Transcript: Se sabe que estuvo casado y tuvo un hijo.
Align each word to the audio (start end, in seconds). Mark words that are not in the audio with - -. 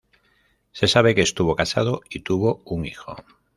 Se 0.71 0.87
sabe 0.87 1.13
que 1.13 1.21
estuvo 1.21 1.55
casado 1.55 2.01
y 2.09 2.21
tuvo 2.21 2.63
un 2.65 2.85
hijo. 2.87 3.15